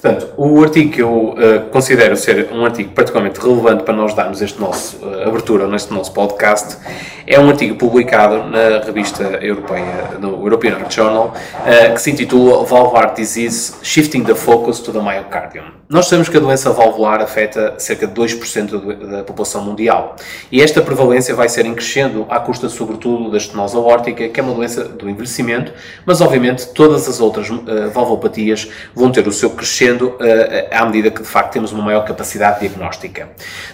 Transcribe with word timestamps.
Portanto, 0.00 0.28
o 0.36 0.62
artigo 0.62 0.92
que 0.92 1.00
eu 1.00 1.30
uh, 1.30 1.70
considero 1.70 2.16
ser 2.16 2.50
um 2.52 2.64
artigo 2.66 2.92
particularmente 2.92 3.40
relevante 3.40 3.82
para 3.82 3.94
nós 3.94 4.12
darmos 4.12 4.42
este 4.42 4.60
nosso 4.60 4.98
uh, 4.98 5.26
abertura 5.26 5.66
neste 5.66 5.92
nosso 5.92 6.12
podcast 6.12 6.76
é 7.26 7.40
um 7.40 7.48
artigo 7.48 7.74
publicado 7.76 8.44
na 8.44 8.84
revista 8.84 9.24
europeia, 9.42 10.18
no 10.20 10.44
European 10.44 10.72
Heart 10.72 10.94
Journal, 10.94 11.34
uh, 11.34 11.94
que 11.94 12.00
se 12.00 12.10
intitula 12.10 12.62
Valvular 12.64 13.14
Disease 13.14 13.74
Shifting 13.82 14.22
the 14.22 14.34
Focus 14.34 14.80
to 14.80 14.92
the 14.92 15.00
Myocardium. 15.00 15.64
Nós 15.88 16.06
sabemos 16.06 16.28
que 16.28 16.36
a 16.36 16.40
doença 16.40 16.72
valvular 16.72 17.20
afeta 17.22 17.74
cerca 17.78 18.08
de 18.08 18.12
2% 18.12 19.08
da 19.08 19.22
população 19.22 19.62
mundial 19.64 20.16
e 20.50 20.60
esta 20.60 20.82
prevalência 20.82 21.32
vai 21.32 21.48
ser 21.48 21.64
em 21.64 21.74
crescendo 21.74 22.26
à 22.28 22.40
custa, 22.40 22.68
sobretudo, 22.68 23.30
da 23.30 23.36
estenose 23.36 23.76
aórtica, 23.76 24.28
que 24.28 24.40
é 24.40 24.42
uma 24.42 24.52
doença 24.52 24.82
do 24.82 25.08
envelhecimento, 25.08 25.72
mas 26.04 26.20
obviamente 26.20 26.66
todas 26.70 27.08
as 27.08 27.20
outras 27.20 27.48
valvopatias 27.92 28.68
vão 28.96 29.12
ter 29.12 29.28
o 29.28 29.32
seu 29.32 29.50
crescimento 29.50 29.85
crescendo 29.86 30.08
uh, 30.08 30.18
à 30.70 30.84
medida 30.84 31.10
que 31.10 31.22
de 31.22 31.28
facto 31.28 31.52
temos 31.52 31.72
uma 31.72 31.82
maior 31.82 32.04
capacidade 32.04 32.60
diagnóstica. 32.60 33.28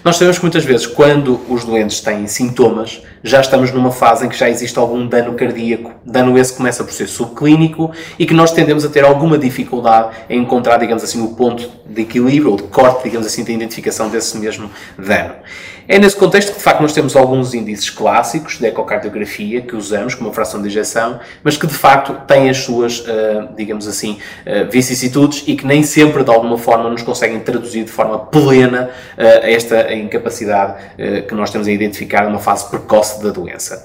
Nós 0.04 0.16
sabemos 0.16 0.38
que 0.38 0.44
muitas 0.44 0.64
vezes, 0.64 0.86
quando 0.86 1.40
os 1.48 1.64
doentes 1.64 2.00
têm 2.00 2.26
sintomas, 2.26 3.02
já 3.22 3.40
estamos 3.40 3.72
numa 3.72 3.90
fase 3.90 4.26
em 4.26 4.28
que 4.28 4.36
já 4.36 4.48
existe 4.48 4.78
algum 4.78 5.06
dano 5.06 5.34
cardíaco. 5.34 5.92
Dano 6.04 6.38
esse 6.38 6.52
começa 6.52 6.84
por 6.84 6.92
ser 6.92 7.08
subclínico 7.08 7.90
e 8.18 8.26
que 8.26 8.34
nós 8.34 8.52
tendemos 8.52 8.84
a 8.84 8.88
ter 8.88 9.04
alguma 9.04 9.38
dificuldade 9.38 10.10
em 10.28 10.40
encontrar, 10.40 10.76
digamos 10.76 11.02
assim, 11.02 11.22
o 11.22 11.28
ponto 11.28 11.70
de 11.86 12.02
equilíbrio 12.02 12.50
ou 12.50 12.56
de 12.56 12.64
corte, 12.64 13.04
digamos 13.04 13.26
assim, 13.26 13.44
da 13.44 13.52
identificação 13.52 14.08
desse 14.08 14.36
mesmo 14.36 14.70
dano. 14.98 15.34
É 15.88 15.98
nesse 15.98 16.16
contexto 16.16 16.52
que, 16.52 16.58
de 16.58 16.62
facto, 16.62 16.80
nós 16.80 16.92
temos 16.92 17.16
alguns 17.16 17.54
índices 17.54 17.90
clássicos 17.90 18.58
de 18.58 18.66
ecocardiografia 18.66 19.60
que 19.60 19.74
usamos 19.74 20.14
como 20.14 20.32
fração 20.32 20.62
de 20.62 20.68
injeção, 20.68 21.18
mas 21.42 21.56
que, 21.56 21.66
de 21.66 21.74
facto, 21.74 22.14
têm 22.26 22.48
as 22.48 22.58
suas, 22.58 23.00
uh, 23.00 23.48
digamos 23.56 23.88
assim, 23.88 24.18
uh, 24.46 24.70
vicissitudes 24.70 25.42
e 25.46 25.56
que 25.56 25.66
nem 25.66 25.82
sempre, 25.82 26.22
de 26.22 26.30
alguma 26.30 26.56
forma, 26.56 26.88
nos 26.88 27.02
conseguem 27.02 27.40
traduzir 27.40 27.84
de 27.84 27.90
forma 27.90 28.18
plena 28.18 28.90
uh, 29.18 29.22
esta 29.42 29.92
incapacidade 29.92 30.74
que 31.28 31.34
nós 31.34 31.50
temos 31.50 31.66
a 31.66 31.70
identificar 31.70 32.24
numa 32.24 32.38
fase 32.38 32.68
precoce 32.68 33.22
da 33.22 33.30
doença. 33.30 33.84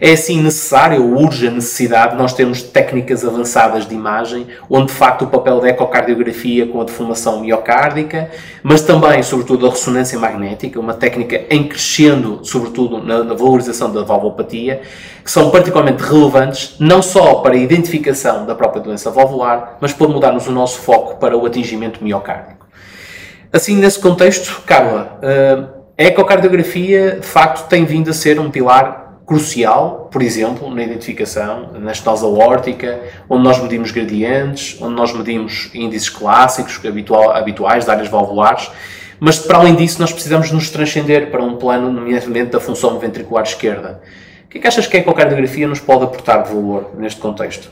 É 0.00 0.12
assim 0.12 0.42
necessário, 0.42 1.02
urge 1.16 1.48
a 1.48 1.50
necessidade, 1.50 2.12
de 2.12 2.18
nós 2.18 2.32
termos 2.34 2.62
técnicas 2.62 3.24
avançadas 3.24 3.86
de 3.86 3.94
imagem, 3.94 4.46
onde 4.68 4.86
de 4.86 4.92
facto 4.92 5.22
o 5.22 5.26
papel 5.28 5.60
da 5.60 5.68
ecocardiografia 5.68 6.66
com 6.66 6.80
a 6.80 6.84
deformação 6.84 7.40
miocárdica, 7.40 8.30
mas 8.62 8.82
também, 8.82 9.22
sobretudo, 9.22 9.66
a 9.66 9.70
ressonância 9.70 10.18
magnética, 10.18 10.78
uma 10.78 10.94
técnica 10.94 11.44
em 11.48 11.66
crescendo, 11.66 12.40
sobretudo 12.42 13.02
na, 13.02 13.24
na 13.24 13.34
valorização 13.34 13.90
da 13.90 14.02
valvopatia, 14.02 14.82
que 15.24 15.30
são 15.30 15.50
particularmente 15.50 16.02
relevantes, 16.02 16.76
não 16.78 17.00
só 17.00 17.36
para 17.36 17.54
a 17.54 17.58
identificação 17.58 18.44
da 18.44 18.54
própria 18.54 18.82
doença 18.82 19.10
valvular, 19.10 19.78
mas 19.80 19.92
por 19.92 20.08
mudarmos 20.08 20.46
o 20.46 20.52
nosso 20.52 20.78
foco 20.80 21.16
para 21.16 21.36
o 21.36 21.46
atingimento 21.46 22.04
miocárdico. 22.04 22.66
Assim, 23.52 23.76
nesse 23.76 23.98
contexto, 23.98 24.62
Carla, 24.66 25.18
eh, 25.22 25.64
a 25.98 26.02
ecocardiografia 26.04 27.18
de 27.20 27.26
facto 27.26 27.68
tem 27.68 27.84
vindo 27.86 28.10
a 28.10 28.12
ser 28.12 28.38
um 28.38 28.50
pilar 28.50 29.05
crucial, 29.26 30.08
por 30.12 30.22
exemplo, 30.22 30.72
na 30.72 30.84
identificação, 30.84 31.72
na 31.74 31.90
estenose 31.90 32.24
aórtica, 32.24 33.00
onde 33.28 33.42
nós 33.42 33.60
medimos 33.60 33.90
gradientes, 33.90 34.80
onde 34.80 34.94
nós 34.94 35.12
medimos 35.12 35.68
índices 35.74 36.08
clássicos, 36.08 36.80
habitual, 36.86 37.32
habituais 37.32 37.84
de 37.84 37.90
áreas 37.90 38.08
valvulares, 38.08 38.70
mas 39.18 39.38
para 39.38 39.58
além 39.58 39.74
disso 39.74 40.00
nós 40.00 40.12
precisamos 40.12 40.52
nos 40.52 40.70
transcender 40.70 41.30
para 41.30 41.42
um 41.42 41.56
plano, 41.56 41.90
nomeadamente 41.90 42.50
da 42.50 42.60
função 42.60 42.98
ventricular 43.00 43.42
esquerda. 43.42 44.00
O 44.44 44.48
que 44.48 44.58
é 44.58 44.60
que 44.60 44.68
achas 44.68 44.86
que 44.86 44.96
a 44.96 45.00
ecocardiografia 45.00 45.66
nos 45.66 45.80
pode 45.80 46.04
aportar 46.04 46.44
de 46.44 46.54
valor 46.54 46.92
neste 46.96 47.20
contexto? 47.20 47.70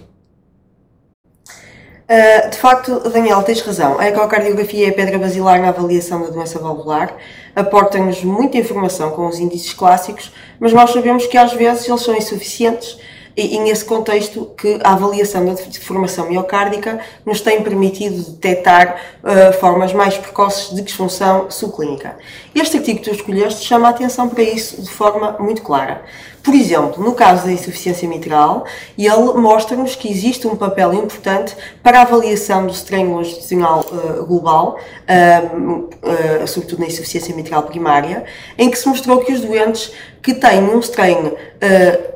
Uh, 2.04 2.50
de 2.50 2.58
facto, 2.58 3.00
Daniel, 3.08 3.42
tens 3.42 3.62
razão. 3.62 3.98
A 3.98 4.06
ecocardiografia 4.06 4.88
é 4.88 4.90
a 4.90 4.92
pedra 4.92 5.18
basilar 5.18 5.58
na 5.60 5.68
avaliação 5.68 6.20
da 6.22 6.28
doença 6.28 6.58
valvular. 6.58 7.16
Aporta-nos 7.56 8.22
muita 8.22 8.58
informação 8.58 9.10
com 9.10 9.26
os 9.26 9.38
índices 9.38 9.72
clássicos, 9.72 10.30
mas 10.60 10.72
nós 10.74 10.90
sabemos 10.92 11.26
que 11.26 11.38
às 11.38 11.54
vezes 11.54 11.88
eles 11.88 12.02
são 12.02 12.14
insuficientes 12.14 12.98
e, 13.36 13.56
e 13.56 13.58
nesse 13.60 13.84
contexto 13.84 14.50
que 14.56 14.78
a 14.82 14.92
avaliação 14.92 15.44
da 15.44 15.54
deformação 15.54 16.28
miocárdica 16.28 17.00
nos 17.24 17.40
tem 17.40 17.62
permitido 17.62 18.22
detectar 18.32 18.96
uh, 19.22 19.52
formas 19.58 19.92
mais 19.92 20.16
precoces 20.16 20.74
de 20.74 20.82
disfunção 20.82 21.50
subclínica. 21.50 22.16
Este 22.54 22.76
artigo 22.76 23.00
que 23.00 23.10
tu 23.10 23.14
escolheste 23.14 23.64
chama 23.64 23.88
a 23.88 23.90
atenção 23.90 24.28
para 24.28 24.42
isso 24.42 24.80
de 24.80 24.90
forma 24.90 25.36
muito 25.38 25.62
clara. 25.62 26.02
Por 26.44 26.54
exemplo, 26.54 27.02
no 27.02 27.14
caso 27.14 27.46
da 27.46 27.52
insuficiência 27.52 28.06
mitral, 28.06 28.66
ele 28.98 29.40
mostra-nos 29.40 29.96
que 29.96 30.10
existe 30.10 30.46
um 30.46 30.54
papel 30.54 30.92
importante 30.92 31.56
para 31.82 32.00
a 32.00 32.02
avaliação 32.02 32.66
do 32.66 32.72
strain 32.72 33.06
longitudinal 33.06 33.80
uh, 33.80 34.26
global, 34.26 34.78
uh, 35.08 36.46
sobretudo 36.46 36.80
na 36.80 36.86
insuficiência 36.86 37.34
mitral 37.34 37.62
primária, 37.62 38.24
em 38.58 38.70
que 38.70 38.76
se 38.78 38.86
mostrou 38.86 39.20
que 39.20 39.32
os 39.32 39.40
doentes 39.40 39.90
que 40.24 40.32
têm 40.32 40.64
um 40.64 40.80
strain 40.80 41.32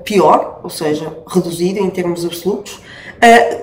pior, 0.02 0.60
ou 0.64 0.70
seja, 0.70 1.14
reduzido 1.26 1.78
em 1.78 1.90
termos 1.90 2.24
absolutos, 2.24 2.80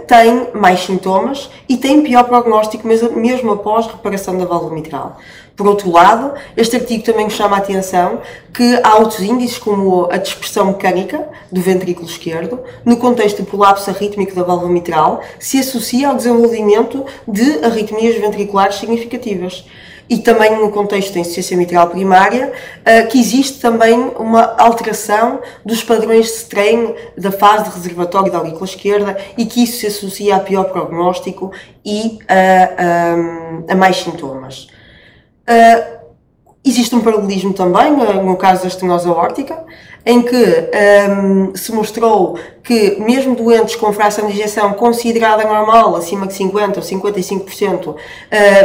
têm 0.08 0.50
mais 0.54 0.82
sintomas 0.82 1.50
e 1.68 1.76
têm 1.78 2.04
pior 2.04 2.26
prognóstico 2.26 2.88
mesmo, 2.88 3.12
mesmo 3.14 3.52
após 3.54 3.88
reparação 3.88 4.38
da 4.38 4.46
válvula 4.46 4.74
mitral. 4.74 5.18
Por 5.56 5.66
outro 5.68 5.90
lado, 5.90 6.34
este 6.56 6.76
artigo 6.76 7.04
também 7.04 7.30
chama 7.30 7.56
a 7.56 7.60
atenção 7.60 8.20
que 8.54 8.80
há 8.84 8.98
outros 8.98 9.22
índices, 9.22 9.58
como 9.58 10.08
a 10.12 10.18
dispersão 10.18 10.68
mecânica 10.68 11.28
do 11.52 11.62
ventrículo 11.62 12.06
esquerdo, 12.06 12.60
no 12.84 12.98
contexto 12.98 13.42
do 13.42 13.46
prolapso 13.46 13.90
arrítmico 13.90 14.36
da 14.36 14.44
válvula 14.44 14.70
mitral, 14.70 15.22
se 15.40 15.58
associa 15.60 16.10
ao 16.10 16.16
desenvolvimento 16.16 17.04
de 17.28 17.66
arritmias 17.66 18.16
ventriculares 18.18 18.76
significativas. 18.76 19.66
E 20.10 20.20
também 20.20 20.60
no 20.60 20.72
contexto 20.72 21.14
da 21.14 21.20
insuficiência 21.20 21.58
mitral 21.58 21.90
primária, 21.90 22.54
eh, 22.84 23.04
que 23.04 23.20
existe 23.20 23.60
também 23.60 23.98
uma 24.18 24.56
alteração 24.58 25.40
dos 25.66 25.84
padrões 25.84 26.28
de 26.28 26.32
strain 26.34 26.94
da 27.18 27.32
fase 27.32 27.66
de 27.66 27.76
reservatório 27.76 28.32
da 28.32 28.38
aurícula 28.38 28.66
esquerda 28.66 29.18
e 29.38 29.46
que 29.46 29.64
isso 29.64 29.80
se 29.80 29.88
associa 29.88 30.36
a 30.36 30.40
pior 30.40 30.66
prognóstico 30.66 31.52
e 31.84 32.20
a, 32.28 33.70
a, 33.70 33.74
a 33.74 33.76
mais 33.76 33.98
sintomas. 33.98 34.68
Uh, 35.48 35.95
existe 36.66 36.96
um 36.96 37.02
paralelismo 37.02 37.54
também, 37.54 37.94
uh, 37.94 38.24
no 38.24 38.36
caso 38.36 38.64
da 38.64 38.68
estenose 38.68 39.08
aórtica, 39.08 39.64
em 40.06 40.22
que 40.22 40.36
um, 41.10 41.56
se 41.56 41.72
mostrou 41.72 42.38
que 42.64 43.00
mesmo 43.00 43.36
doentes 43.36 43.76
com 43.76 43.92
fração 43.92 44.28
de 44.28 44.34
injeção 44.34 44.74
considerada 44.74 45.44
normal, 45.44 45.96
acima 45.96 46.28
de 46.28 46.34
50% 46.34 46.78
ou 46.78 46.84
55%, 46.84 47.88
uh, 47.88 47.96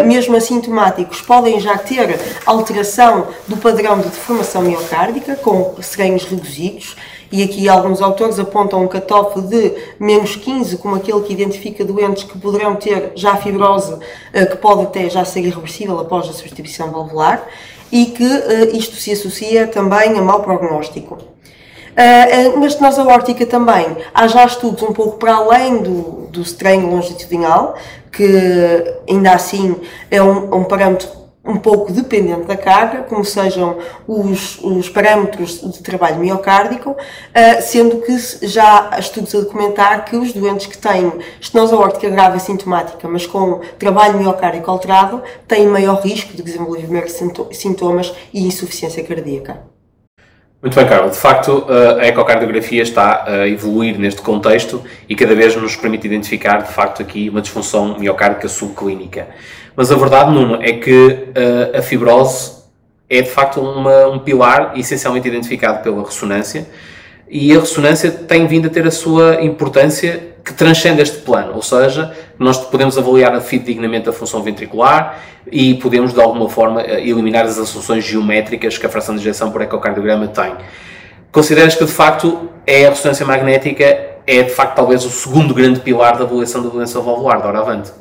mesmo 0.07 0.37
assintomáticos, 0.37 1.23
podem 1.23 1.59
já 1.59 1.79
ter 1.79 2.19
alteração 2.45 3.29
do 3.49 3.57
padrão 3.57 3.99
de 3.99 4.09
deformação 4.09 4.63
miocárdica, 4.63 5.37
com 5.37 5.75
serenhos 5.81 6.25
reduzidos, 6.25 6.97
e 7.31 7.43
aqui 7.43 7.69
alguns 7.69 8.03
autores 8.03 8.39
apontam 8.39 8.83
um 8.83 8.89
cutoff 8.89 9.41
de 9.43 9.73
menos 9.99 10.37
15 10.37 10.77
como 10.79 10.97
aquele 10.97 11.21
que 11.21 11.33
identifica 11.33 11.85
doentes 11.85 12.25
que 12.25 12.39
poderão 12.39 12.77
ter 12.77 13.13
já 13.15 13.37
fibrose, 13.37 13.97
eh, 14.33 14.47
que 14.47 14.57
pode 14.57 14.83
até 14.83 15.09
já 15.09 15.25
ser 15.25 15.41
irreversível 15.41 15.99
após 15.99 16.29
a 16.29 16.33
substituição 16.33 16.91
valvular, 16.91 17.47
e 17.93 18.07
que 18.07 18.25
eh, 18.25 18.71
isto 18.77 18.97
se 18.97 19.13
associa 19.13 19.67
também 19.67 20.19
a 20.19 20.23
mau 20.23 20.43
prognóstico. 20.43 21.19
Na 22.57 22.67
estenose 22.67 23.01
aórtica 23.01 23.45
também 23.45 23.85
há 24.15 24.27
já 24.27 24.47
estudos 24.47 24.83
um 24.83 24.93
pouco 24.93 25.19
para 25.19 25.35
além 25.35 25.83
do, 25.83 26.29
do 26.31 26.41
strain 26.41 26.83
longitudinal, 26.89 27.75
que 28.11 28.95
ainda 29.09 29.33
assim 29.33 29.77
é 30.11 30.23
um, 30.23 30.55
um 30.55 30.65
parâmetro 30.65 31.20
um 31.45 31.57
pouco 31.57 31.93
dependente 31.93 32.47
da 32.47 32.57
carga, 32.57 33.03
como 33.03 33.25
sejam 33.25 33.79
os, 34.07 34.59
os 34.63 34.89
parâmetros 34.89 35.61
de 35.73 35.83
trabalho 35.83 36.19
miocárdico, 36.19 36.91
uh, 36.91 37.63
sendo 37.63 38.03
que 38.03 38.17
já 38.47 38.89
há 38.91 38.99
estudos 38.99 39.35
a 39.35 39.41
documentar 39.41 40.05
que 40.05 40.17
os 40.17 40.33
doentes 40.33 40.67
que 40.67 40.77
têm 40.77 41.13
estenose 41.41 41.75
aórtica 41.75 42.11
grave 42.11 42.37
assintomática, 42.37 43.09
mas 43.09 43.27
com 43.27 43.61
trabalho 43.79 44.19
miocárdico 44.19 44.71
alterado, 44.71 45.23
têm 45.49 45.67
maior 45.67 46.01
risco 46.03 46.37
de 46.37 46.43
desenvolver 46.43 47.09
sintomas 47.53 48.13
e 48.33 48.47
insuficiência 48.47 49.03
cardíaca. 49.03 49.63
Muito 50.63 50.75
bem, 50.75 50.87
Carlos. 50.87 51.13
De 51.13 51.19
facto, 51.19 51.65
a 51.99 52.07
ecocardiografia 52.07 52.83
está 52.83 53.25
a 53.27 53.49
evoluir 53.49 53.99
neste 53.99 54.21
contexto 54.21 54.83
e 55.09 55.17
cada 55.17 55.35
vez 55.35 55.57
nos 55.57 55.75
permite 55.75 56.07
identificar, 56.07 56.59
de 56.59 56.71
facto, 56.71 57.01
aqui 57.01 57.31
uma 57.31 57.41
disfunção 57.41 57.99
miocárdica 57.99 58.47
subclínica. 58.47 59.29
Mas 59.81 59.91
a 59.91 59.97
verdade, 59.97 60.31
Nuno, 60.31 60.59
é 60.61 60.73
que 60.73 60.93
uh, 60.93 61.79
a 61.79 61.81
fibrose 61.81 62.53
é 63.09 63.23
de 63.23 63.31
facto 63.31 63.63
uma, 63.63 64.09
um 64.09 64.19
pilar 64.19 64.75
essencialmente 64.77 65.27
identificado 65.27 65.83
pela 65.83 66.05
ressonância 66.05 66.67
e 67.27 67.57
a 67.57 67.61
ressonância 67.61 68.11
tem 68.11 68.47
vindo 68.47 68.67
a 68.67 68.71
ter 68.71 68.87
a 68.87 68.91
sua 68.91 69.43
importância 69.43 70.35
que 70.45 70.53
transcende 70.53 71.01
este 71.01 71.21
plano, 71.21 71.55
ou 71.55 71.63
seja, 71.63 72.15
nós 72.39 72.59
podemos 72.59 72.99
avaliar 72.99 73.41
fidedignamente 73.41 74.07
a 74.07 74.13
função 74.13 74.43
ventricular 74.43 75.19
e 75.51 75.73
podemos 75.77 76.13
de 76.13 76.21
alguma 76.21 76.51
forma 76.51 76.83
eh, 76.83 77.01
eliminar 77.01 77.47
as 77.47 77.59
assunções 77.59 78.05
geométricas 78.05 78.77
que 78.77 78.85
a 78.85 78.89
fração 78.91 79.15
de 79.15 79.23
injeção 79.23 79.51
por 79.51 79.63
ecocardiograma 79.63 80.29
tem. 80.29 80.57
Consideras 81.33 81.75
que 81.75 81.87
de 81.87 81.91
facto 81.91 82.51
é 82.67 82.85
a 82.85 82.91
ressonância 82.91 83.25
magnética 83.25 83.85
é 84.27 84.43
de 84.43 84.51
facto 84.51 84.77
talvez 84.77 85.07
o 85.07 85.11
segundo 85.11 85.55
grande 85.55 85.81
pilar 85.81 86.19
da 86.19 86.25
avaliação 86.25 86.63
da 86.63 86.69
doença 86.69 87.01
valvular, 87.01 87.41
de 87.41 87.47
hora 87.47 87.61
avante? 87.61 88.00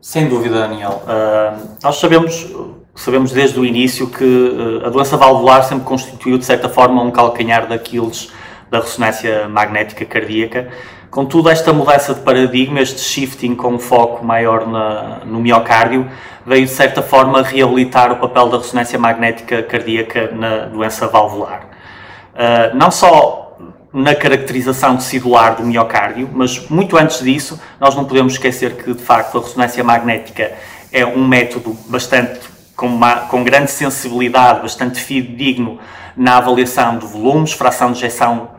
Sem 0.00 0.28
dúvida, 0.28 0.60
Daniel. 0.60 1.02
Uh, 1.04 1.76
nós 1.82 1.96
sabemos, 1.96 2.46
sabemos 2.94 3.32
desde 3.32 3.58
o 3.58 3.64
início 3.64 4.08
que 4.08 4.24
uh, 4.24 4.86
a 4.86 4.90
doença 4.90 5.16
valvular 5.16 5.64
sempre 5.64 5.84
constituiu, 5.84 6.38
de 6.38 6.44
certa 6.44 6.68
forma, 6.68 7.02
um 7.02 7.10
calcanhar 7.10 7.66
daqueles 7.66 8.32
da 8.70 8.80
ressonância 8.80 9.48
magnética 9.48 10.04
cardíaca. 10.04 10.68
Contudo, 11.10 11.48
esta 11.48 11.72
mudança 11.72 12.14
de 12.14 12.20
paradigma, 12.20 12.80
este 12.80 13.00
shifting 13.00 13.54
com 13.54 13.74
um 13.74 13.78
foco 13.78 14.24
maior 14.24 14.66
na, 14.66 15.20
no 15.24 15.40
miocárdio, 15.40 16.08
veio 16.44 16.64
de 16.64 16.72
certa 16.72 17.02
forma 17.02 17.42
reabilitar 17.42 18.12
o 18.12 18.16
papel 18.16 18.48
da 18.48 18.58
ressonância 18.58 18.98
magnética 18.98 19.62
cardíaca 19.62 20.30
na 20.32 20.66
doença 20.66 21.06
valvular. 21.06 21.68
Uh, 22.34 22.76
não 22.76 22.90
só 22.90 23.45
na 23.96 24.14
caracterização 24.14 24.94
tecidular 24.98 25.56
do 25.56 25.64
miocárdio, 25.64 26.28
mas 26.30 26.68
muito 26.68 26.98
antes 26.98 27.20
disso, 27.20 27.58
nós 27.80 27.96
não 27.96 28.04
podemos 28.04 28.34
esquecer 28.34 28.76
que, 28.76 28.92
de 28.92 29.02
facto, 29.02 29.38
a 29.38 29.40
ressonância 29.40 29.82
magnética 29.82 30.52
é 30.92 31.06
um 31.06 31.26
método 31.26 31.74
bastante 31.88 32.40
com, 32.76 32.88
uma, 32.88 33.20
com 33.20 33.42
grande 33.42 33.70
sensibilidade, 33.70 34.60
bastante 34.60 35.00
fidedigno 35.00 35.78
na 36.14 36.36
avaliação 36.36 36.98
de 36.98 37.06
volumes, 37.06 37.52
fração 37.52 37.90
de 37.90 38.04
ejeção 38.04 38.50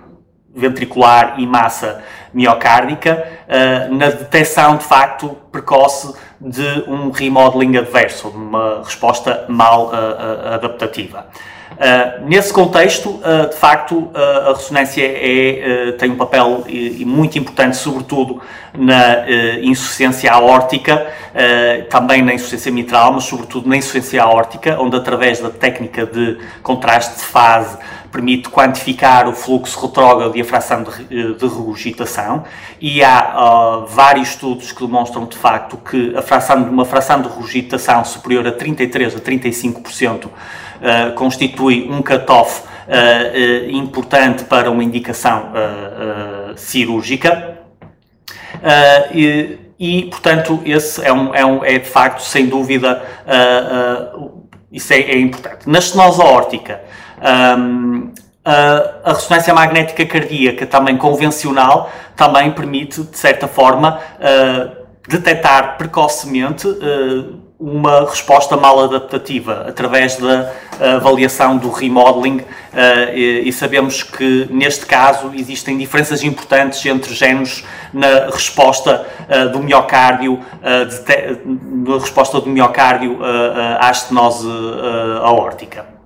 ventricular 0.55 1.35
e 1.39 1.45
massa 1.45 2.03
miocárdica, 2.33 3.23
uh, 3.47 3.93
na 3.93 4.07
detecção 4.07 4.75
de 4.77 4.85
facto 4.85 5.37
precoce 5.51 6.15
de 6.41 6.83
um 6.87 7.11
remodeling 7.11 7.77
adverso, 7.77 8.31
de 8.31 8.37
uma 8.37 8.81
resposta 8.83 9.45
mal 9.47 9.89
uh, 9.89 9.89
uh, 9.89 10.53
adaptativa. 10.55 11.27
Uh, 11.77 12.27
nesse 12.27 12.51
contexto, 12.51 13.07
uh, 13.07 13.49
de 13.51 13.55
facto, 13.55 13.95
uh, 13.95 14.49
a 14.49 14.53
ressonância 14.53 15.03
é, 15.05 15.91
tem 15.91 16.09
um 16.09 16.15
papel 16.15 16.65
muito 17.05 17.37
importante, 17.37 17.77
sobretudo 17.77 18.41
na 18.75 19.29
insuficiência 19.61 20.31
aórtica, 20.31 21.07
também 21.89 22.21
na 22.21 22.33
insuficiência 22.33 22.71
mitral, 22.71 23.13
mas 23.13 23.23
sobretudo 23.23 23.67
na 23.67 23.77
insuficiência 23.77 24.21
aórtica, 24.21 24.79
onde 24.79 24.95
através 24.95 25.39
da 25.39 25.49
técnica 25.49 26.05
de 26.05 26.37
contraste 26.61 27.15
de 27.15 27.23
fase 27.23 27.77
permite 28.11 28.49
quantificar 28.49 29.27
o 29.27 29.33
fluxo 29.33 29.79
retrógrado 29.79 30.35
e 30.37 30.41
a 30.41 30.45
fração 30.45 30.83
de, 30.83 31.33
de 31.33 31.47
regurgitação. 31.47 32.43
E 32.79 33.03
há 33.03 33.83
vários 33.87 34.29
estudos 34.29 34.71
que 34.71 34.85
demonstram 34.85 35.25
de 35.25 35.37
facto 35.37 35.77
que 35.77 36.15
a 36.15 36.21
fração, 36.21 36.63
uma 36.63 36.85
fração 36.85 37.21
de 37.21 37.29
regurgitação 37.29 38.05
superior 38.05 38.47
a 38.47 38.51
33 38.51 39.15
a 39.15 39.19
35% 39.19 40.29
uh, 40.81 41.13
constitui 41.13 41.87
um 41.89 42.01
cutoff 42.01 42.63
uh, 42.63 43.69
importante 43.69 44.43
para 44.43 44.69
uma 44.71 44.83
indicação 44.83 45.51
cirúrgica. 46.55 47.57
E, 49.13 49.59
e, 49.79 50.03
portanto, 50.05 50.61
esse 50.65 51.05
é, 51.05 51.13
um, 51.13 51.35
é, 51.35 51.45
um, 51.45 51.63
é, 51.63 51.77
de 51.77 51.87
facto, 51.87 52.21
sem 52.21 52.47
dúvida, 52.47 53.03
isso 54.71 54.91
é, 54.93 54.99
é, 54.99 55.19
importante. 55.19 55.69
Na 55.69 55.77
estenose 55.77 56.19
aórtica, 56.19 56.81
um, 57.59 58.11
a, 58.43 59.11
a 59.11 59.13
ressonância 59.13 59.53
magnética 59.53 60.05
cardíaca, 60.05 60.65
também 60.65 60.97
convencional, 60.97 61.91
também 62.15 62.51
permite, 62.51 63.03
de 63.03 63.17
certa 63.17 63.47
forma, 63.47 63.99
detectar 65.07 65.77
precocemente 65.77 66.67
uh, 66.67 67.39
uma 67.59 68.01
resposta 68.07 68.55
mal 68.55 68.83
adaptativa 68.83 69.65
através 69.67 70.15
da 70.17 70.51
avaliação 70.97 71.57
do 71.57 71.71
remodeling 71.71 72.37
uh, 72.37 73.15
e, 73.15 73.51
sabemos 73.51 74.03
que 74.03 74.47
neste 74.51 74.85
caso 74.85 75.31
existem 75.33 75.75
diferenças 75.75 76.23
importantes 76.23 76.85
entre 76.85 77.13
géneros 77.15 77.63
na 77.91 78.27
resposta 78.31 79.07
do 79.51 79.59
miocárdio, 79.59 80.39
na 80.61 81.97
resposta 81.99 82.39
do 82.39 82.49
miocárdio 82.49 83.17
à 83.79 83.89
estenose 83.89 84.47
aórtica. 85.23 85.97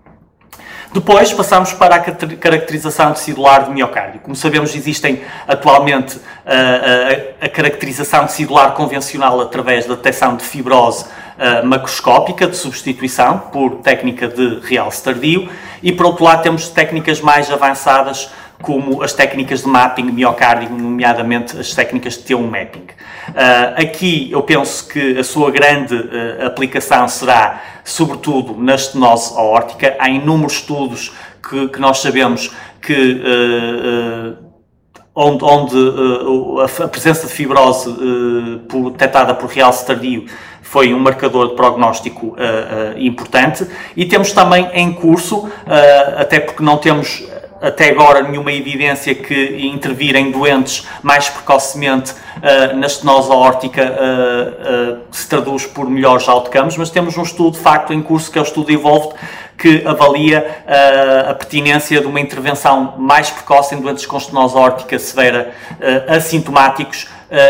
Depois 0.93 1.31
passamos 1.31 1.71
para 1.71 1.95
a 1.95 1.99
caracterização 1.99 3.13
tecidular 3.13 3.63
do 3.63 3.71
miocárdio. 3.71 4.19
Como 4.19 4.35
sabemos, 4.35 4.75
existem 4.75 5.21
atualmente 5.47 6.19
a, 6.45 7.47
caracterização 7.47 8.25
tecidular 8.25 8.73
convencional 8.73 9.39
através 9.39 9.85
da 9.85 9.95
detecção 9.95 10.35
de 10.35 10.43
fibrose 10.43 11.05
uh, 11.41 11.65
macroscópica 11.65 12.47
de 12.47 12.55
substituição 12.55 13.39
por 13.51 13.77
técnica 13.77 14.27
de 14.27 14.59
realce 14.61 15.03
tardio 15.03 15.49
e, 15.81 15.91
por 15.91 16.05
outro 16.05 16.23
lado, 16.23 16.43
temos 16.43 16.69
técnicas 16.69 17.19
mais 17.19 17.51
avançadas 17.51 18.29
como 18.61 19.01
as 19.01 19.11
técnicas 19.11 19.63
de 19.63 19.67
mapping 19.67 20.11
miocárdico, 20.11 20.73
nomeadamente 20.73 21.59
as 21.59 21.73
técnicas 21.73 22.13
de 22.13 22.23
T1 22.23 22.41
mapping. 22.41 22.85
Uh, 23.29 23.81
aqui 23.81 24.29
eu 24.31 24.43
penso 24.43 24.87
que 24.87 25.17
a 25.17 25.23
sua 25.23 25.49
grande 25.49 25.95
uh, 25.95 26.45
aplicação 26.45 27.07
será, 27.07 27.59
sobretudo, 27.83 28.55
na 28.55 28.75
estenose 28.75 29.33
aórtica. 29.35 29.95
Há 29.99 30.09
inúmeros 30.09 30.53
estudos 30.53 31.11
que, 31.49 31.69
que 31.69 31.79
nós 31.79 31.99
sabemos 31.99 32.51
que 32.79 32.93
uh, 32.93 34.50
onde, 35.13 35.43
onde 35.43 35.75
a 36.83 36.87
presença 36.87 37.27
de 37.27 37.33
fibrose 37.33 37.93
por, 38.67 38.91
detectada 38.91 39.33
por 39.33 39.49
realce 39.49 39.85
tardio 39.85 40.25
foi 40.71 40.93
um 40.93 40.99
marcador 40.99 41.49
de 41.49 41.55
prognóstico 41.55 42.27
uh, 42.27 42.31
uh, 42.31 42.97
importante. 42.97 43.67
E 43.93 44.05
temos 44.05 44.31
também 44.31 44.69
em 44.73 44.93
curso, 44.93 45.39
uh, 45.39 45.49
até 46.15 46.39
porque 46.39 46.63
não 46.63 46.77
temos 46.77 47.27
até 47.61 47.91
agora 47.91 48.23
nenhuma 48.23 48.51
evidência 48.51 49.13
que 49.13 49.67
intervir 49.67 50.15
em 50.15 50.31
doentes 50.31 50.87
mais 51.03 51.29
precocemente 51.29 52.11
uh, 52.11 52.75
na 52.75 52.87
estenose 52.87 53.31
aórtica 53.31 53.83
uh, 53.83 54.93
uh, 54.93 55.01
se 55.11 55.29
traduz 55.29 55.67
por 55.67 55.87
melhores 55.87 56.27
outcomes, 56.27 56.75
mas 56.75 56.89
temos 56.89 57.15
um 57.17 57.21
estudo 57.21 57.51
de 57.51 57.59
facto 57.59 57.93
em 57.93 58.01
curso 58.01 58.31
que 58.31 58.39
é 58.39 58.41
o 58.41 58.43
estudo 58.43 58.71
Evolved 58.71 59.13
que 59.57 59.83
avalia 59.85 60.63
a 61.29 61.35
pertinência 61.35 62.01
de 62.01 62.07
uma 62.07 62.19
intervenção 62.19 62.95
mais 62.97 63.29
precoce 63.29 63.75
em 63.75 63.79
doentes 63.79 64.07
com 64.07 64.17
estenose 64.17 64.57
aórtica 64.57 64.97
severa 64.97 65.53
assintomáticos 66.07 67.07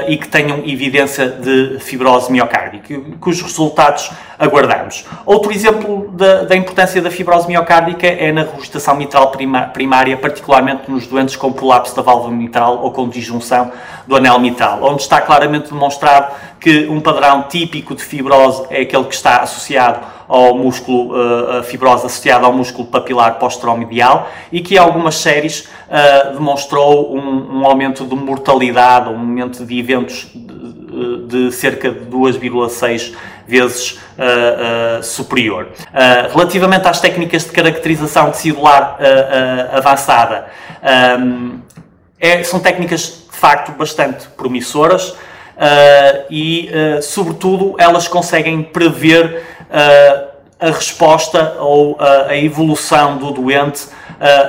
e 0.07 0.15
que 0.15 0.27
tenham 0.27 0.59
evidência 0.59 1.27
de 1.27 1.79
fibrose 1.79 2.31
miocárdica, 2.31 2.99
cujos 3.19 3.41
resultados 3.41 4.11
aguardamos. 4.37 5.05
Outro 5.25 5.51
exemplo 5.51 6.09
da, 6.13 6.43
da 6.43 6.55
importância 6.55 7.01
da 7.01 7.09
fibrose 7.09 7.47
miocárdica 7.47 8.05
é 8.05 8.31
na 8.31 8.41
regurgitação 8.41 8.95
mitral 8.95 9.31
primária, 9.73 10.15
particularmente 10.17 10.89
nos 10.89 11.07
doentes 11.07 11.35
com 11.35 11.51
prolapso 11.51 11.95
da 11.95 12.03
válvula 12.03 12.31
mitral 12.31 12.79
ou 12.83 12.91
com 12.91 13.09
disjunção 13.09 13.71
do 14.07 14.15
anel 14.15 14.39
mitral, 14.39 14.83
onde 14.83 15.01
está 15.01 15.19
claramente 15.19 15.71
demonstrado 15.71 16.31
que 16.59 16.87
um 16.87 17.01
padrão 17.01 17.43
típico 17.49 17.95
de 17.95 18.03
fibrose 18.03 18.63
é 18.69 18.81
aquele 18.81 19.05
que 19.05 19.15
está 19.15 19.37
associado 19.37 19.99
ao 20.33 20.57
músculo, 20.57 21.13
uh, 21.13 21.59
a 21.59 21.63
fibrose 21.63 22.05
associada 22.05 22.45
ao 22.45 22.53
músculo 22.53 22.87
papilar 22.87 23.37
posteromedial 23.37 24.29
e 24.51 24.61
que 24.61 24.75
em 24.75 24.77
algumas 24.77 25.15
séries 25.15 25.67
uh, 25.89 26.33
demonstrou 26.33 27.15
um, 27.15 27.59
um, 27.59 27.65
aumento 27.65 28.05
de 28.05 28.15
mortalidade, 28.15 29.09
um 29.09 29.19
aumento 29.19 29.65
de 29.65 29.77
eventos 29.77 30.27
de, 30.33 31.47
de 31.47 31.51
cerca 31.51 31.91
de 31.91 32.05
2,6 32.05 33.13
vezes 33.51 33.99
uh, 34.17 34.99
uh, 34.99 35.03
superior. 35.03 35.67
Uh, 35.67 36.31
relativamente 36.31 36.87
às 36.87 37.01
técnicas 37.01 37.43
de 37.43 37.51
caracterização 37.51 38.31
tecidular 38.31 38.97
avançada, 39.73 40.47
um, 41.19 41.59
é, 42.19 42.41
são 42.43 42.59
técnicas 42.59 43.25
de 43.29 43.37
facto 43.37 43.71
bastante 43.73 44.27
promissoras 44.29 45.15
e, 46.29 46.69
sobretudo, 47.01 47.75
elas 47.77 48.07
conseguem 48.07 48.63
prever 48.63 49.43
a 49.71 50.67
resposta 50.67 51.55
ou 51.59 51.97
a 51.99 52.35
evolução 52.35 53.17
do 53.17 53.31
doente 53.31 53.87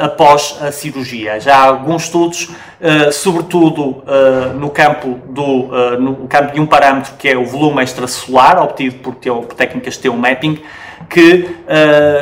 após 0.00 0.58
a 0.60 0.70
cirurgia. 0.70 1.40
Já 1.40 1.56
há 1.56 1.66
alguns 1.68 2.04
estudos, 2.04 2.44
uh, 2.48 3.10
sobretudo 3.10 3.82
uh, 3.82 4.52
no, 4.54 4.68
campo 4.68 5.18
do, 5.30 5.98
no 5.98 6.28
campo 6.28 6.52
de 6.52 6.60
um 6.60 6.66
parâmetro 6.66 7.14
que 7.18 7.28
é 7.28 7.36
o 7.36 7.46
volume 7.46 7.82
extracelular, 7.82 8.62
obtido 8.62 8.96
por, 8.98 9.14
por 9.14 9.54
técnicas 9.54 9.96
de 9.96 10.10
mapping, 10.10 10.62
que 11.08 11.48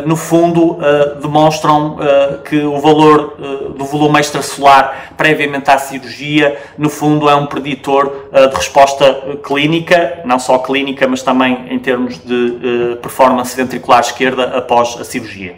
no 0.07 0.17
fundo 0.17 0.79
demonstram 1.21 1.97
que 2.45 2.61
o 2.63 2.79
valor 2.79 3.37
do 3.77 3.85
volume 3.85 4.21
extracelular 4.21 5.15
previamente 5.17 5.71
à 5.71 5.79
cirurgia, 5.79 6.59
no 6.77 6.89
fundo, 6.89 7.29
é 7.29 7.35
um 7.35 7.47
preditor 7.47 8.29
de 8.33 8.57
resposta 8.57 9.39
clínica, 9.45 10.21
não 10.25 10.39
só 10.39 10.59
clínica, 10.59 11.07
mas 11.07 11.23
também 11.23 11.67
em 11.71 11.79
termos 11.79 12.19
de 12.19 12.97
performance 13.03 13.57
ventricular 13.57 14.01
esquerda 14.01 14.57
após 14.57 14.97
a 15.01 15.05
cirurgia. 15.05 15.57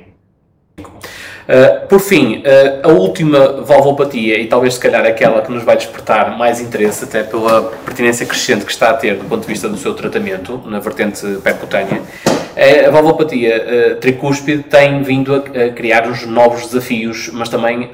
Uh, 1.43 1.87
por 1.89 2.01
fim, 2.01 2.39
uh, 2.39 2.89
a 2.89 2.93
última 2.93 3.63
valvopatia, 3.63 4.39
e 4.39 4.47
talvez 4.47 4.75
se 4.75 4.81
calhar 4.81 5.05
aquela 5.05 5.43
que 5.43 5.51
nos 5.51 5.65
vai 5.65 5.77
despertar 5.77 6.39
mais 6.39 6.61
interesse, 6.61 7.05
até 7.05 7.25
pela 7.25 7.63
pertinência 7.85 8.25
crescente 8.25 8.65
que 8.65 8.71
está 8.71 8.91
a 8.91 8.95
ter 8.95 9.17
do 9.17 9.25
ponto 9.25 9.41
de 9.43 9.49
vista 9.49 9.69
do 9.69 9.77
seu 9.77 9.93
tratamento, 9.95 10.63
na 10.67 10.79
vertente 10.79 11.27
percutânea, 11.43 12.01
A 12.87 12.91
valvopatia 12.91 13.57
uh, 13.57 13.97
tricúspide 13.97 14.63
tem 14.63 15.03
vindo 15.03 15.35
a, 15.35 15.39
a, 15.39 15.71
criar 15.71 16.07
uns 16.07 16.25
novos 16.27 16.67
desafios, 16.67 17.29
mas 17.33 17.49
também 17.49 17.87
uh, 17.87 17.91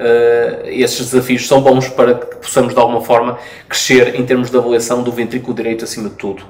esses 0.65 1.09
desafios 1.09 1.47
são 1.47 1.61
bons 1.61 1.87
para 1.87 2.13
que 2.13 2.35
possamos 2.35 2.73
de 2.73 2.79
alguma 2.79 3.01
forma 3.01 3.39
crescer 3.67 4.15
em 4.15 4.25
termos 4.25 4.51
de 4.51 4.57
avaliação 4.57 5.01
do 5.01 5.11
ventrículo 5.11 5.55
direito 5.55 5.85
acima 5.85 6.09
de 6.09 6.15
tudo. 6.15 6.43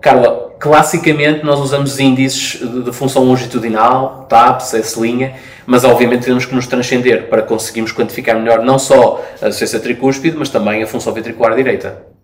Carla, 0.00 0.54
classicamente 0.58 1.44
nós 1.44 1.60
usamos 1.60 1.98
índices 1.98 2.60
de, 2.84 2.92
função 2.92 3.24
longitudinal, 3.24 4.26
TAPS, 4.28 4.74
S-linha, 4.74 5.34
mas 5.66 5.84
obviamente 5.84 6.24
temos 6.24 6.44
que 6.44 6.54
nos 6.54 6.66
transcender 6.66 7.28
para 7.28 7.42
conseguirmos 7.42 7.92
quantificar 7.92 8.38
melhor 8.38 8.62
não 8.62 8.78
só 8.78 9.24
a 9.40 9.46
associação 9.46 9.80
tricúspide, 9.80 10.36
mas 10.36 10.48
também 10.48 10.82
a 10.82 10.86
função 10.86 11.12
ventricular 11.12 11.54
direita. 11.54 12.15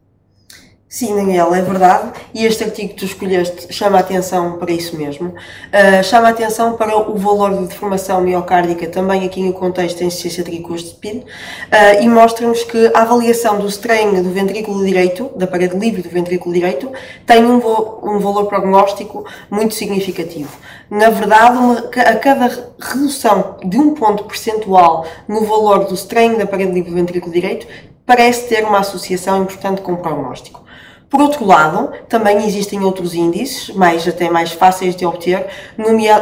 Sim, 0.92 1.16
Daniel, 1.16 1.54
é 1.54 1.62
verdade. 1.62 2.12
E 2.34 2.44
este 2.44 2.64
artigo 2.64 2.90
que 2.90 2.96
tu 2.96 3.06
escolheste 3.06 3.72
chama 3.72 3.96
a 3.96 4.00
atenção 4.00 4.58
para 4.58 4.70
isso 4.70 4.94
mesmo. 4.94 5.28
Uh, 5.28 6.04
chama 6.04 6.28
a 6.28 6.30
atenção 6.32 6.76
para 6.76 6.94
o 6.94 7.16
valor 7.16 7.56
de 7.56 7.68
deformação 7.68 8.20
miocárdica, 8.20 8.86
também 8.88 9.24
aqui 9.24 9.42
no 9.42 9.54
contexto 9.54 10.00
da 10.00 10.04
insuficiência 10.04 10.44
tricúspide, 10.44 11.20
uh, 11.20 12.02
e 12.02 12.06
mostra-nos 12.06 12.62
que 12.64 12.90
a 12.92 13.00
avaliação 13.00 13.58
do 13.58 13.66
strain 13.68 14.22
do 14.22 14.30
ventrículo 14.32 14.84
direito, 14.84 15.30
da 15.34 15.46
parede 15.46 15.74
livre 15.78 16.02
do 16.02 16.10
ventrículo 16.10 16.52
direito, 16.52 16.92
tem 17.24 17.42
um, 17.42 17.56
um 17.56 18.18
valor 18.18 18.44
prognóstico 18.44 19.24
muito 19.50 19.72
significativo. 19.72 20.54
Na 20.90 21.08
verdade, 21.08 21.56
uma, 21.56 21.78
a 21.78 22.16
cada 22.16 22.74
redução 22.78 23.56
de 23.64 23.78
um 23.78 23.94
ponto 23.94 24.24
percentual 24.24 25.06
no 25.26 25.46
valor 25.46 25.86
do 25.86 25.94
strain 25.94 26.36
da 26.36 26.44
parede 26.44 26.72
livre 26.72 26.90
do 26.90 26.96
ventrículo 26.96 27.32
direito, 27.32 27.66
parece 28.04 28.46
ter 28.46 28.62
uma 28.62 28.80
associação 28.80 29.42
importante 29.42 29.80
com 29.80 29.94
o 29.94 29.96
prognóstico. 29.96 30.61
Por 31.12 31.20
outro 31.20 31.44
lado, 31.44 31.92
também 32.08 32.38
existem 32.46 32.82
outros 32.82 33.14
índices, 33.14 33.68
mais 33.74 34.08
até 34.08 34.30
mais 34.30 34.52
fáceis 34.52 34.96
de 34.96 35.04
obter, 35.04 35.46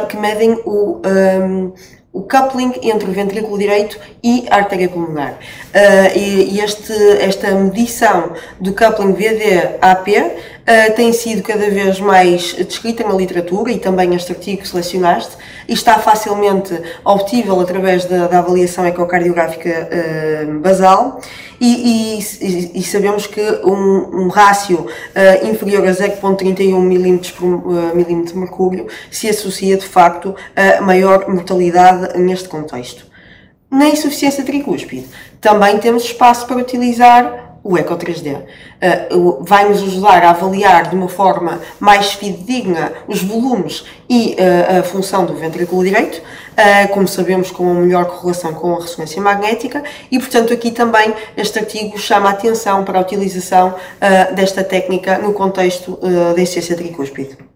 que 0.09 0.17
medem 0.17 0.61
o, 0.65 0.99
um, 1.07 1.71
o 2.11 2.21
coupling 2.23 2.73
entre 2.83 3.09
o 3.09 3.13
ventrículo 3.13 3.57
direito 3.57 3.97
e 4.21 4.45
a 4.49 4.57
artéria 4.57 4.89
pulmonar. 4.89 5.39
Uh, 5.73 6.17
e, 6.17 6.59
este, 6.59 6.91
esta 7.21 7.51
medição 7.51 8.33
do 8.59 8.73
coupling 8.73 9.13
VD-AP 9.13 10.09
uh, 10.61 10.95
tem 10.95 11.11
sido 11.13 11.41
cada 11.43 11.69
vez 11.69 11.99
mais 11.99 12.53
descrita 12.53 13.03
na 13.03 13.13
literatura 13.13 13.71
e 13.71 13.79
também 13.79 14.15
este 14.15 14.31
artigo 14.31 14.61
que 14.61 14.67
selecionaste 14.67 15.35
e 15.67 15.73
está 15.73 15.99
facilmente 15.99 16.79
obtível 17.03 17.59
através 17.59 18.05
da, 18.05 18.27
da 18.27 18.39
avaliação 18.39 18.85
ecocardiográfica 18.85 19.69
uh, 19.69 20.59
basal 20.59 21.19
e, 21.59 22.17
e, 22.17 22.79
e, 22.79 22.83
sabemos 22.83 23.27
que 23.27 23.41
um, 23.63 24.23
um 24.23 24.27
rácio 24.29 24.79
uh, 24.79 25.47
inferior 25.47 25.87
a 25.87 25.91
0.31 25.91 26.75
mm 26.75 27.19
por 27.33 27.95
milímetro 27.95 28.33
de 28.33 28.39
mercúrio 28.39 28.87
se 29.11 29.29
associa 29.29 29.77
de 29.77 29.85
facto 29.85 30.35
a 30.55 30.81
maior 30.81 31.29
mortalidade 31.29 32.17
neste 32.17 32.49
contexto. 32.49 33.05
Na 33.69 33.87
insuficiência 33.87 34.43
tricúspide, 34.43 35.07
também 35.39 35.77
temos 35.77 36.03
espaço 36.03 36.45
para 36.45 36.57
utilizar 36.57 37.50
o 37.63 37.77
Eco 37.77 37.95
3D. 37.95 38.37
Uh, 39.11 39.43
vai 39.43 39.69
nos 39.69 39.81
ajudar 39.83 40.23
a 40.23 40.31
avaliar 40.31 40.89
de 40.89 40.95
uma 40.95 41.07
forma 41.07 41.61
mais 41.79 42.13
fidedigna 42.13 42.91
os 43.07 43.21
volumes 43.21 43.85
e 44.09 44.35
uh, 44.39 44.79
a 44.79 44.83
função 44.83 45.25
do 45.25 45.35
ventrículo 45.35 45.83
direito, 45.83 46.17
uh, 46.17 46.87
como 46.89 47.07
sabemos, 47.07 47.51
com 47.51 47.63
uma 47.63 47.81
melhor 47.81 48.05
correlação 48.05 48.53
com 48.53 48.75
a 48.75 48.81
ressonância 48.81 49.21
magnética, 49.21 49.83
e 50.11 50.17
portanto 50.17 50.53
aqui 50.53 50.71
também 50.71 51.13
este 51.37 51.59
artigo 51.59 51.97
chama 51.97 52.29
a 52.29 52.31
atenção 52.31 52.83
para 52.83 52.99
a 52.99 53.01
utilização 53.01 53.75
desta 54.35 54.63
técnica 54.63 55.17
no 55.17 55.33
contexto 55.33 55.97
da 56.35 56.41
insuficiência 56.41 56.75
tricúspide. 56.75 57.50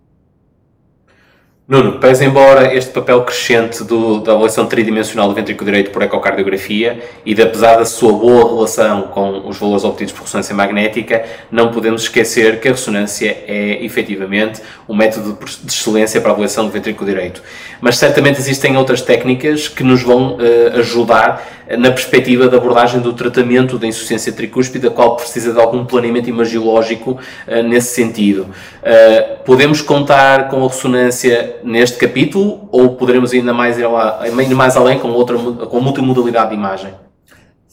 Nuno, 1.67 1.93
pese 1.93 2.23
embora 2.23 2.75
este 2.75 2.91
papel 2.91 3.23
crescente 3.23 3.83
do, 3.83 4.19
da 4.19 4.33
avaliação 4.33 4.67
tridimensional 4.67 5.27
do 5.27 5.33
ventrículo 5.33 5.65
direito 5.65 5.89
por 5.89 6.03
ecocardiografia 6.03 7.03
e 7.25 7.33
apesar 7.41 7.77
da 7.77 7.85
sua 7.85 8.13
boa 8.13 8.53
relação 8.53 9.01
com 9.07 9.47
os 9.47 9.57
valores 9.57 9.83
obtidos 9.83 10.13
por 10.13 10.25
ressonância 10.25 10.53
magnética, 10.53 11.25
não 11.49 11.71
podemos 11.71 12.03
esquecer 12.03 12.59
que 12.59 12.67
a 12.67 12.71
ressonância 12.71 13.35
é 13.47 13.83
efetivamente 13.83 14.61
um 14.87 14.95
método 14.95 15.35
de 15.63 15.73
excelência 15.73 16.21
para 16.21 16.29
a 16.29 16.33
avaliação 16.33 16.65
do 16.67 16.71
ventrículo 16.71 17.09
direito. 17.09 17.41
Mas 17.81 17.97
certamente 17.97 18.39
existem 18.39 18.77
outras 18.77 19.01
técnicas 19.01 19.67
que 19.67 19.83
nos 19.83 20.03
vão 20.03 20.35
uh, 20.35 20.77
ajudar 20.77 21.43
na 21.79 21.89
perspectiva 21.89 22.47
da 22.47 22.57
abordagem 22.57 22.99
do 22.99 23.11
tratamento 23.13 23.79
da 23.79 23.87
insuficiência 23.87 24.31
tricúspide, 24.31 24.85
a 24.85 24.91
qual 24.91 25.15
precisa 25.15 25.51
de 25.51 25.59
algum 25.59 25.83
planeamento 25.83 26.29
imagiológico 26.29 27.19
uh, 27.47 27.63
nesse 27.63 27.95
sentido. 27.95 28.43
Uh, 28.83 29.43
podemos 29.43 29.81
contar 29.81 30.47
com 30.49 30.63
a 30.63 30.67
ressonância 30.67 31.54
neste 31.65 31.97
capítulo 31.97 32.69
ou 32.71 32.95
poderemos 32.95 33.33
ainda 33.33 33.53
mais 33.53 33.77
ir, 33.77 33.87
lá, 33.87 34.21
ainda 34.21 34.55
mais 34.55 34.77
além 34.77 34.99
com, 34.99 35.09
outra, 35.09 35.37
com 35.37 35.79
multimodalidade 35.81 36.51
de 36.51 36.55
imagem? 36.55 36.93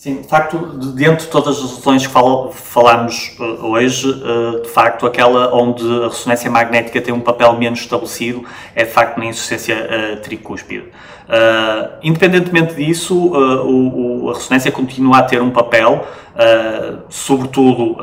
Sim, 0.03 0.21
de 0.21 0.27
facto, 0.27 0.59
dentro 0.97 1.27
de 1.27 1.31
todas 1.31 1.51
as 1.51 1.71
soluções 1.71 2.05
que 2.05 2.13
falámos 2.55 3.37
uh, 3.39 3.67
hoje, 3.69 4.11
uh, 4.11 4.61
de 4.61 4.69
facto, 4.69 5.07
aquela 5.07 5.55
onde 5.55 5.85
a 6.03 6.09
ressonância 6.09 6.51
magnética 6.51 7.01
tem 7.01 7.15
um 7.15 7.21
papel 7.21 7.57
menos 7.57 7.79
estabelecido 7.79 8.45
é, 8.75 8.85
de 8.85 8.91
facto, 8.91 9.19
na 9.19 9.27
insuficiência 9.27 9.77
uh, 9.77 10.21
tricúspide. 10.21 10.87
Independentemente 12.03 12.75
disso, 12.75 13.33
a 14.29 14.35
ressonância 14.35 14.71
continua 14.73 15.19
a 15.19 15.23
ter 15.23 15.41
um 15.41 15.51
papel, 15.51 16.05
uh, 16.35 16.99
sobretudo 17.09 17.97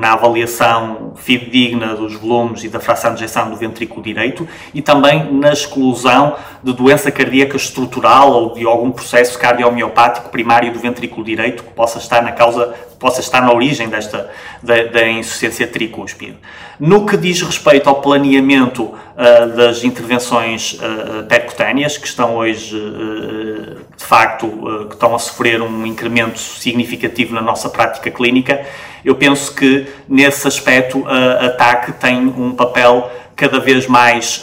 na 0.00 0.12
avaliação 0.12 1.12
fidedigna 1.16 1.94
dos 1.94 2.14
volumes 2.14 2.64
e 2.64 2.68
da 2.68 2.80
fração 2.80 3.14
de 3.14 3.24
ejeção 3.24 3.50
do 3.50 3.56
ventrículo 3.56 4.02
direito 4.02 4.46
e 4.72 4.82
também 4.82 5.32
na 5.32 5.52
exclusão 5.52 6.36
de 6.62 6.72
doença 6.72 7.10
cardíaca 7.10 7.56
estrutural 7.56 8.30
ou 8.30 8.54
de 8.54 8.64
algum 8.64 8.90
processo 8.90 9.38
cardiomiopático 9.38 10.30
primário 10.30 10.72
do 10.72 10.78
ventrículo 10.78 11.24
direito 11.24 11.62
que 11.62 11.72
possa 11.72 11.98
estar 11.98 12.22
na 12.22 12.32
causa 12.32 12.74
possa 13.04 13.20
estar 13.20 13.42
na 13.42 13.52
origem 13.52 13.86
desta 13.86 14.30
da, 14.62 14.84
da 14.84 15.06
insuficiência 15.06 15.66
tricúspide. 15.66 16.38
No 16.80 17.04
que 17.04 17.18
diz 17.18 17.42
respeito 17.42 17.86
ao 17.86 18.00
planeamento 18.00 18.84
uh, 18.84 19.46
das 19.54 19.84
intervenções 19.84 20.72
uh, 20.72 21.22
percutâneas, 21.24 21.98
que 21.98 22.06
estão 22.06 22.36
hoje, 22.36 22.74
uh, 22.74 23.76
de 23.94 24.04
facto, 24.04 24.48
que 24.88 24.94
estão 24.94 25.14
a 25.14 25.18
sofrer 25.18 25.60
um 25.60 25.84
incremento 25.84 26.38
significativo 26.38 27.34
na 27.34 27.42
nossa 27.42 27.68
prática 27.68 28.10
clínica, 28.10 28.64
eu 29.04 29.14
penso 29.14 29.54
que 29.54 29.86
nesse 30.08 30.48
aspecto 30.48 31.04
a 31.06 31.50
TAC 31.50 31.92
tem 32.00 32.16
um 32.26 32.52
papel 32.52 33.10
cada 33.36 33.60
vez 33.60 33.86
mais 33.86 34.42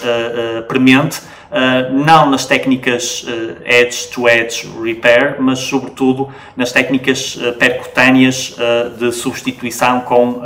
premente 0.68 1.20
uh, 1.52 1.94
não 1.94 2.30
nas 2.30 2.46
técnicas 2.46 3.24
uh, 3.24 3.58
edge-to-edge 3.66 4.70
repair, 4.82 5.36
mas 5.40 5.60
sobretudo 5.60 6.30
nas 6.56 6.72
técnicas 6.72 7.36
uh, 7.36 7.54
percutâneas 7.54 8.56
de 8.98 9.12
substituição 9.12 10.02
com 10.02 10.42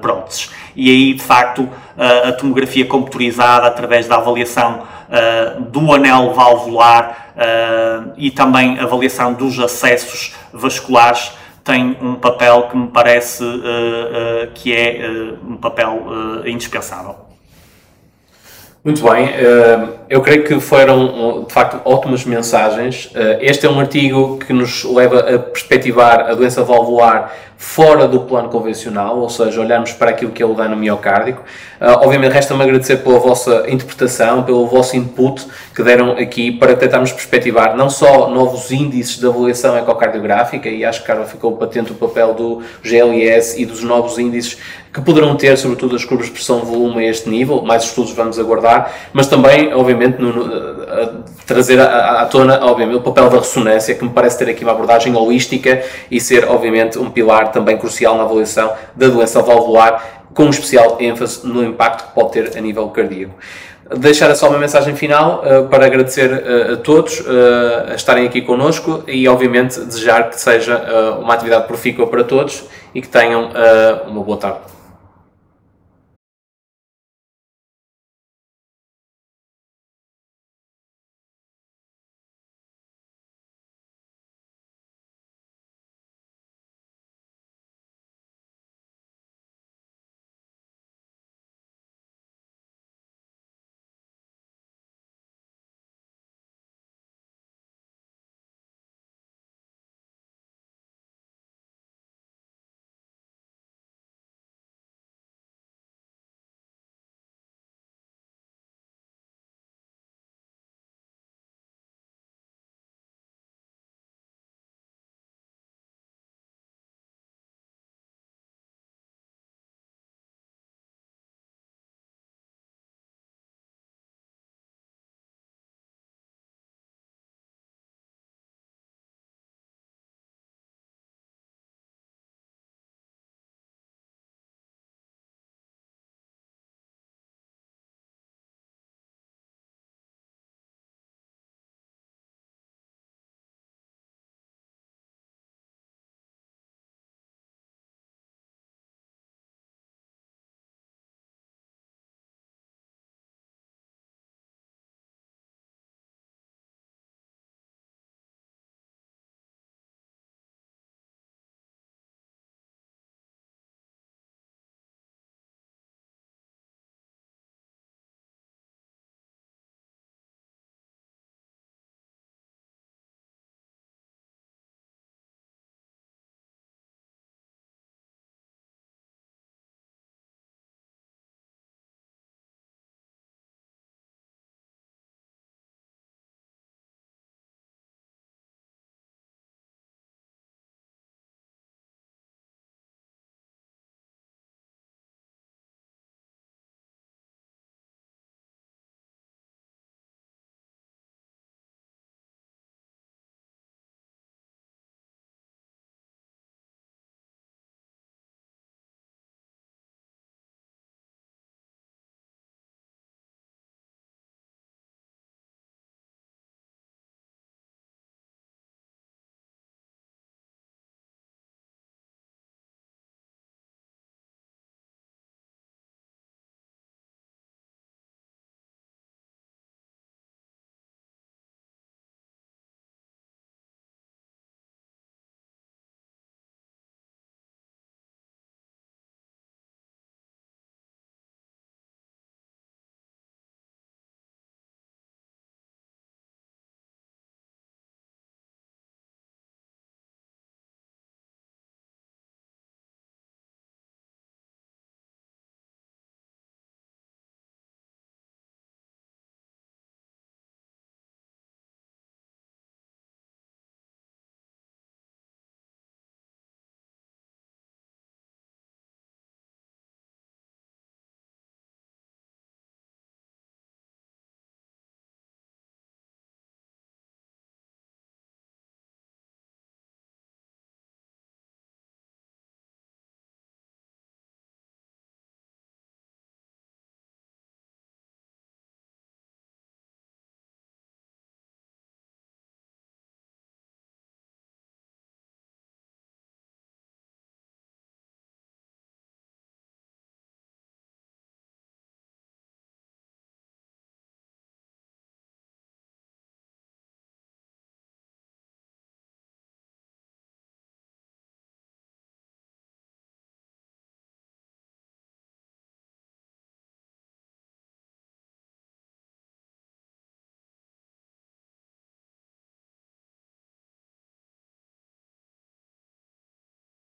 próteses. 0.00 0.50
E 0.76 0.90
aí, 0.90 1.14
de 1.14 1.22
facto, 1.22 1.68
a 1.96 2.32
tomografia 2.32 2.84
computurizada 2.86 3.66
através 3.66 4.06
da 4.06 4.16
avaliação 4.16 4.82
do 5.70 5.92
anel 5.92 6.32
valvular 6.32 7.32
e 8.16 8.30
também 8.30 8.78
avaliação 8.78 9.32
dos 9.34 9.58
acessos 9.58 10.34
vasculares 10.52 11.32
tem 11.64 11.96
um 12.00 12.14
papel 12.14 12.68
que 12.70 12.76
me 12.76 12.88
parece 12.88 13.44
que 14.54 14.74
é 14.74 15.34
um 15.46 15.56
papel 15.56 16.06
indispensável. 16.46 17.29
Muito 18.82 19.02
bem, 19.02 19.26
eh, 19.28 19.88
eu 20.08 20.22
creio 20.22 20.42
que 20.42 20.58
foram 20.58 21.44
de 21.44 21.52
facto 21.52 21.82
ótimas 21.84 22.24
mensagens. 22.24 23.10
Eh, 23.14 23.38
este 23.42 23.66
é 23.66 23.70
um 23.70 23.78
artigo 23.78 24.38
que 24.38 24.54
nos 24.54 24.84
leva 24.84 25.20
a 25.20 25.38
perspectivar 25.38 26.20
a 26.20 26.34
doença 26.34 26.64
valvular 26.64 27.30
fora 27.62 28.08
do 28.08 28.20
plano 28.20 28.48
convencional, 28.48 29.18
ou 29.18 29.28
seja, 29.28 29.60
olharmos 29.60 29.92
para 29.92 30.10
aquilo 30.10 30.32
que 30.32 30.42
é 30.42 30.46
o 30.46 30.54
dano 30.54 30.74
miocárdico. 30.74 31.42
Uh, 31.78 32.02
obviamente, 32.02 32.32
resta-me 32.32 32.62
agradecer 32.62 32.96
pela 32.96 33.18
vossa 33.18 33.64
interpretação, 33.68 34.42
pelo 34.42 34.66
vosso 34.66 34.96
input 34.96 35.46
que 35.74 35.82
deram 35.82 36.12
aqui 36.12 36.50
para 36.50 36.74
tentarmos 36.74 37.12
perspectivar 37.12 37.76
não 37.76 37.90
só 37.90 38.30
novos 38.30 38.70
índices 38.72 39.18
de 39.18 39.26
avaliação 39.26 39.76
ecocardiográfica, 39.76 40.70
e 40.70 40.86
acho 40.86 41.02
que, 41.02 41.06
Carla, 41.06 41.26
ficou 41.26 41.54
patente 41.54 41.92
o 41.92 41.94
papel 41.94 42.32
do 42.32 42.62
GLS 42.82 43.60
e 43.60 43.66
dos 43.66 43.82
novos 43.82 44.18
índices 44.18 44.56
que 44.90 45.02
poderão 45.02 45.36
ter, 45.36 45.56
sobretudo, 45.58 45.94
as 45.94 46.04
curvas 46.04 46.26
de 46.26 46.32
pressão-volume 46.32 47.06
a 47.06 47.10
este 47.10 47.28
nível, 47.28 47.60
mais 47.60 47.84
estudos 47.84 48.12
vamos 48.12 48.38
aguardar, 48.38 48.92
mas 49.12 49.26
também, 49.26 49.72
obviamente, 49.74 50.18
no, 50.18 50.32
no, 50.32 51.24
trazer 51.50 51.80
à, 51.80 52.22
à 52.22 52.26
tona, 52.26 52.64
obviamente, 52.64 52.98
o 52.98 53.00
papel 53.00 53.28
da 53.28 53.38
ressonância, 53.38 53.92
que 53.92 54.04
me 54.04 54.10
parece 54.10 54.38
ter 54.38 54.48
aqui 54.48 54.62
uma 54.62 54.72
abordagem 54.72 55.14
holística 55.16 55.82
e 56.08 56.20
ser, 56.20 56.44
obviamente, 56.48 56.96
um 56.96 57.10
pilar 57.10 57.50
também 57.50 57.76
crucial 57.76 58.16
na 58.16 58.22
avaliação 58.22 58.72
da 58.94 59.08
doença 59.08 59.42
valvular, 59.42 60.22
com 60.32 60.48
especial 60.48 60.96
ênfase 61.00 61.44
no 61.44 61.64
impacto 61.64 62.06
que 62.06 62.14
pode 62.14 62.30
ter 62.30 62.56
a 62.56 62.60
nível 62.60 62.88
cardíaco. 62.90 63.34
Deixar 63.96 64.32
só 64.36 64.48
uma 64.48 64.58
mensagem 64.58 64.94
final 64.94 65.42
uh, 65.42 65.68
para 65.68 65.84
agradecer 65.86 66.30
uh, 66.30 66.74
a 66.74 66.76
todos 66.76 67.18
uh, 67.18 67.90
a 67.90 67.94
estarem 67.96 68.24
aqui 68.28 68.40
connosco 68.40 69.02
e, 69.08 69.26
obviamente, 69.26 69.80
desejar 69.80 70.30
que 70.30 70.40
seja 70.40 71.18
uma 71.20 71.34
atividade 71.34 71.66
profícua 71.66 72.06
para 72.06 72.22
todos 72.22 72.62
e 72.94 73.02
que 73.02 73.08
tenham 73.08 73.50
uma 74.06 74.22
boa 74.22 74.38
tarde. 74.38 74.79